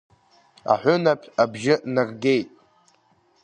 [0.73, 2.49] Аҳәынаԥ абжьы наргеит…